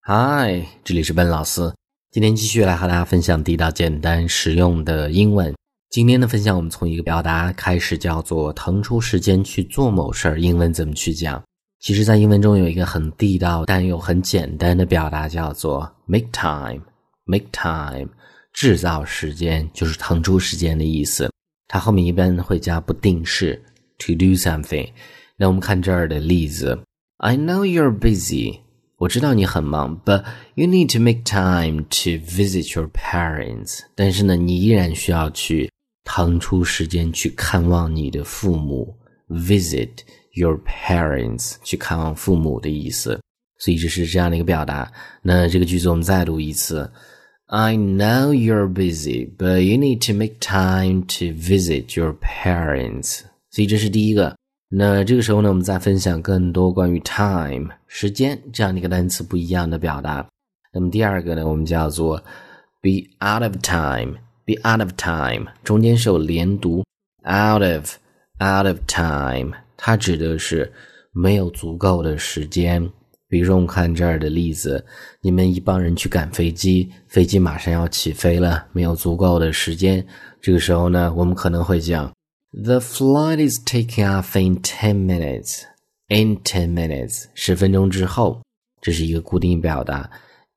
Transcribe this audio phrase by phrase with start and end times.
[0.00, 1.70] 嗨，这里是笨老师。
[2.10, 5.54] 今天继续来和大家分享地道、简单、实用的英文。
[5.90, 10.40] 今天的分享，我们从一个表达开始，叫做腾出时间去做某事儿。
[10.40, 11.42] 英文怎么去讲？
[11.80, 16.80] 其实，在英文中有一个很地道但又很简单的表达，叫做 make time。
[17.24, 18.08] make time，
[18.54, 21.30] 制造时间就是腾出时间的意思。
[21.66, 23.62] 它后面一般会加不定式
[23.98, 24.88] to do something。
[25.36, 26.78] 那我们看这儿的例子
[27.18, 28.60] ：I know you're busy，
[28.98, 30.24] 我知道你很忙，but
[30.56, 33.78] you need to make time to visit your parents。
[33.94, 35.70] 但是呢，你依然需要去
[36.02, 38.92] 腾出时间去看望你的父母
[39.28, 39.90] ，visit
[40.32, 43.20] your parents，去看望父母的意思。
[43.60, 44.90] 所以这是这样的一个表达。
[45.22, 46.90] 那这个句子我们再读一次
[47.46, 53.20] ：I know you're busy, but you need to make time to visit your parents。
[53.50, 54.37] 所以这是第一个。
[54.70, 60.26] 那这个时候呢，我们再分享更多关于 time 时间这样的一个单词不一样的表达。
[60.72, 62.22] 那么第二个呢，我们叫做
[62.82, 66.84] be out of time，be out of time，中间是有连读
[67.24, 67.96] ，out of
[68.40, 70.70] out of time，它指的是
[71.12, 72.86] 没有足够的时间。
[73.26, 74.84] 比如说，我们看这儿的例子，
[75.22, 80.06] 你们一帮人去赶飞机，飞机马上要起飞了，没有足够的时间。
[80.42, 82.10] 这个时候呢，我们可能会讲。
[82.50, 85.64] The flight is taking off in ten minutes.
[86.08, 88.42] In ten minutes，十分钟之后，
[88.80, 90.10] 这是一个固定表达。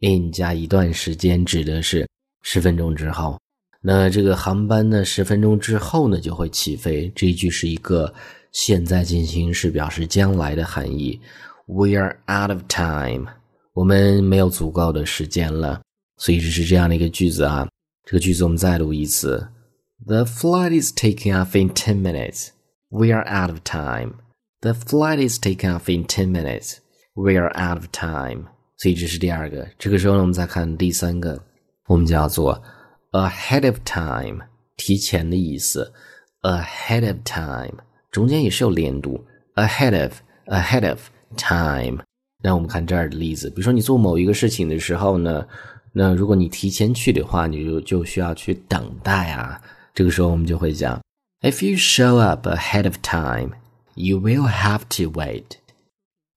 [0.00, 2.06] in 加一段时间，指的是
[2.42, 3.40] 十分钟之后。
[3.80, 7.10] 那这个航班呢，十分钟之后呢就会起飞。
[7.16, 8.12] 这一句是一个
[8.52, 11.18] 现在进行时，表示将来的含义。
[11.64, 13.26] We are out of time，
[13.72, 15.80] 我们没有足够的时间了。
[16.18, 17.66] 所以这是这样的一个句子啊。
[18.04, 19.48] 这个句子我们再读一次。
[20.05, 22.49] The flight is taking off in ten minutes.
[22.89, 24.15] We are out of time.
[24.61, 26.77] The flight is taking off in ten minutes.
[27.13, 28.47] We are out of time.
[28.77, 29.67] 所以这是第二个。
[29.77, 31.41] 这个时候呢，我们再看第三个，
[31.87, 32.61] 我们叫做
[33.11, 35.93] ahead of time，提前的意思。
[36.41, 37.81] ahead of time
[38.11, 39.23] 中间也是有连读，
[39.55, 40.99] ahead of ahead of
[41.37, 42.03] time。
[42.43, 45.47] 那我们看这儿的例子，比如说你做某一个事情的时候呢，
[45.93, 49.61] 那如果你提前去的话，你就就需要去等待啊。
[49.97, 51.01] 这个时候我们就会讲，
[51.41, 53.55] If you show up ahead of time,
[53.95, 55.57] you will have to wait.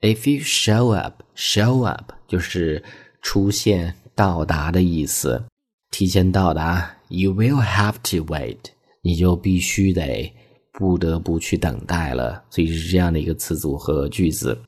[0.00, 2.82] If you show up, show up 就是
[3.22, 5.44] 出现、到达的意思，
[5.90, 6.92] 提前到达。
[7.08, 8.58] You will have to wait，
[9.00, 10.34] 你就必须得
[10.72, 12.42] 不得不去等待了。
[12.50, 14.60] 所以是这样的一个词组和句子。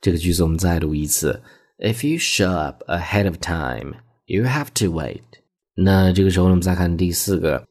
[0.00, 1.40] 这个句子我们再读一次：
[1.78, 3.94] If you show up ahead of time,
[4.24, 5.22] you have to wait。
[5.76, 7.64] 那这个时候我们再看第四个。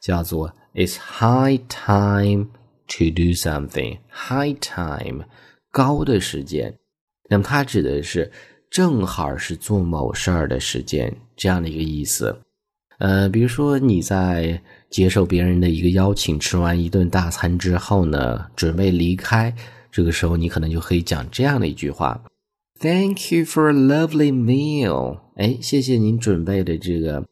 [0.00, 2.46] 叫做 "It's high time
[2.88, 5.24] to do something." High time，
[5.70, 6.78] 高的时间。
[7.28, 8.30] 那么它指的是
[8.70, 12.38] 正好是做某事儿的时间，这样的一个意思。
[12.98, 19.54] 呃，比如说你在接受别人的一个邀请，吃完一顿大餐之后呢，准备离开，
[19.90, 22.22] 这个时候你可能就可以讲这样的一句话
[22.80, 27.26] ："Thank you for a lovely meal." 哎，谢谢您准备的这个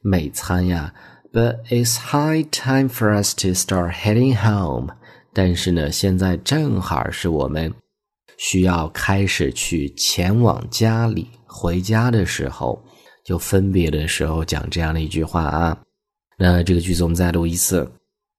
[0.00, 0.92] 美餐呀。
[1.34, 4.94] But it's high time for us to start heading home。
[5.32, 7.74] 但是呢，现在正好是我们
[8.38, 12.80] 需要开始去前往家里、回家的时候，
[13.24, 15.76] 就分别的时候讲这样的一句话啊。
[16.38, 17.90] 那这个句子我们再读一次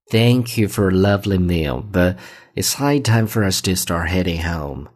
[0.09, 2.16] ：Thank you for a lovely meal, but
[2.56, 4.88] it's high time for us to start heading home.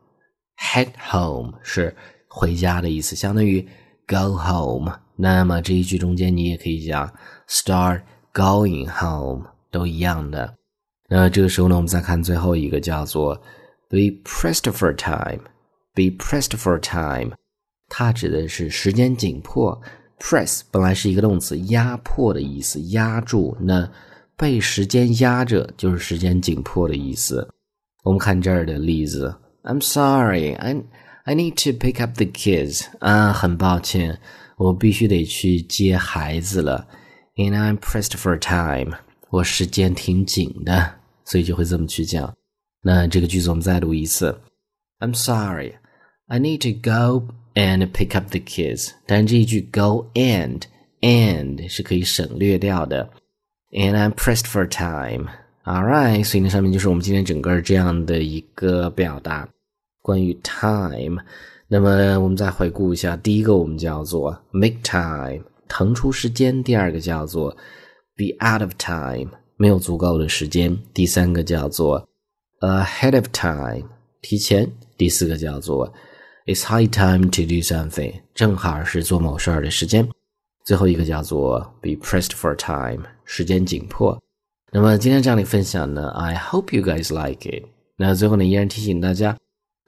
[0.57, 1.93] Head home 是
[2.29, 3.67] 回家的意思，相当于
[4.09, 4.91] go home。
[5.15, 7.13] 那么这一句中间你也可以讲。
[7.47, 8.01] Start
[8.33, 10.55] going home 都一样的。
[11.07, 13.35] 那这个时候呢，我们再看最后一个叫做
[13.87, 15.43] be pressed for time。
[15.95, 17.33] be pressed for time，
[17.89, 19.81] 它指的是时间紧迫。
[20.19, 23.57] press 本来是一个动词，压迫的意思，压住。
[23.59, 23.89] 那
[24.37, 27.45] 被时间压着，就是时间紧迫的意思。
[28.03, 30.83] 我们看这儿的例子：I'm sorry, I'm
[31.24, 32.86] I I need to pick up the kids。
[33.00, 34.20] 啊，很抱歉，
[34.56, 36.86] 我必须得去接孩子了。
[37.34, 38.96] And I'm pressed for time，
[39.30, 40.94] 我时间挺紧的，
[41.24, 42.32] 所以就会这么去讲。
[42.82, 44.38] 那这个句子我们再读一次。
[45.00, 45.72] I'm sorry,
[46.28, 48.90] I need to go and pick up the kids。
[49.06, 50.60] 但这一句 go and
[51.00, 53.10] and 是可以省略掉的。
[53.72, 59.48] And I'm pressed for time。All right，所以那上面就是我们今天整个这样的一个表达，
[60.09, 61.21] 关于 time。
[61.67, 65.43] 那么我们再回顾一下，第一个我们叫做 make time。
[65.67, 67.55] 腾出时间，第二个叫做
[68.15, 72.03] be out of time，没有足够的时间；第三个叫做
[72.61, 73.87] ahead of time，
[74.19, 74.65] 提前；
[74.97, 75.93] 第四个叫做
[76.47, 80.09] It's high time to do something，正好是做某事儿的时间。
[80.65, 84.19] 最后一个叫做 be pressed for time，时间紧迫。
[84.71, 87.65] 那么今天这样的分享呢，I hope you guys like it。
[87.95, 89.37] 那最后呢，依然提醒大家，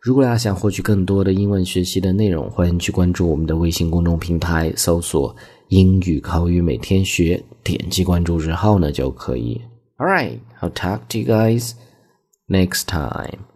[0.02, 5.36] 如果大家想获取更多的英文学习的内容，欢迎去关注我们的微信公众平台，搜索
[5.70, 9.62] “英语口语每天学”，点击关注之后呢就可以。
[9.98, 11.74] All right, I'll talk to you guys
[12.48, 13.51] next time.